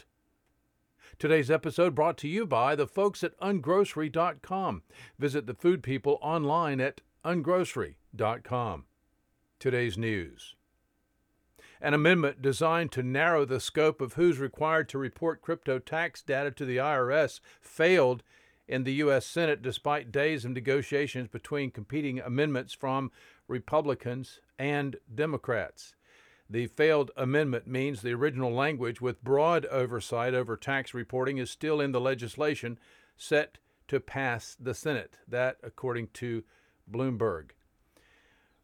[1.19, 4.83] Today's episode brought to you by the folks at ungrocery.com.
[5.19, 8.87] Visit the food people online at ungrocery.com.
[9.59, 10.57] Today's news.
[11.83, 16.53] An amendment designed to narrow the scope of who's required to report crypto tax data
[16.53, 18.23] to the IRS failed
[18.69, 19.27] in the U.S.
[19.27, 23.11] Senate despite days of negotiations between competing amendments from
[23.49, 25.97] Republicans and Democrats.
[26.49, 31.81] The failed amendment means the original language with broad oversight over tax reporting is still
[31.81, 32.79] in the legislation
[33.17, 33.59] set
[33.89, 35.19] to pass the Senate.
[35.27, 36.45] That, according to
[36.89, 37.51] Bloomberg.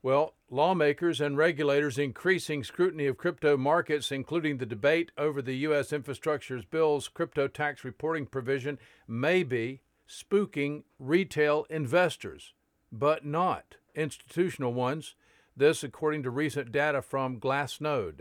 [0.01, 5.93] Well, lawmakers and regulators increasing scrutiny of crypto markets, including the debate over the U.S.
[5.93, 12.55] infrastructure bill's crypto tax reporting provision, may be spooking retail investors,
[12.93, 15.17] but not institutional ones.
[15.57, 18.21] This, according to recent data from Glassnode.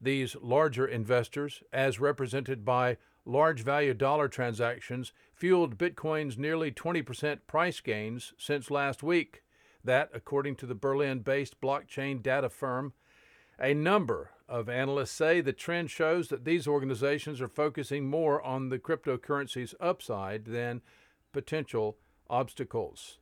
[0.00, 2.96] These larger investors, as represented by
[3.26, 9.42] large value dollar transactions, fueled Bitcoin's nearly 20% price gains since last week.
[9.84, 12.92] That, according to the Berlin based blockchain data firm,
[13.58, 18.68] a number of analysts say the trend shows that these organizations are focusing more on
[18.68, 20.82] the cryptocurrency's upside than
[21.32, 21.96] potential
[22.28, 23.18] obstacles.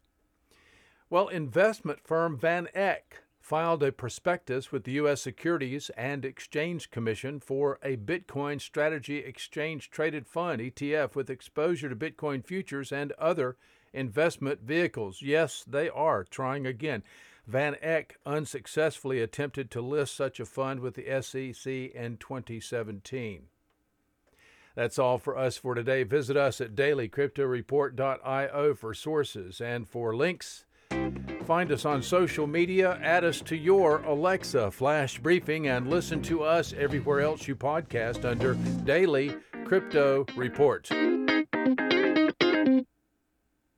[1.08, 5.22] Well, investment firm VanEck filed a prospectus with the U.S.
[5.22, 11.96] Securities and Exchange Commission for a Bitcoin Strategy Exchange Traded Fund ETF with exposure to
[11.96, 13.56] Bitcoin futures and other
[13.92, 15.22] investment vehicles.
[15.22, 17.02] Yes, they are trying again.
[17.50, 23.44] VanEck unsuccessfully attempted to list such a fund with the SEC in 2017.
[24.74, 26.04] That's all for us for today.
[26.04, 30.64] Visit us at dailycryptoreport.io for sources and for links.
[31.44, 36.44] Find us on social media, add us to your Alexa flash briefing, and listen to
[36.44, 39.34] us everywhere else you podcast under Daily
[39.64, 40.88] Crypto Report.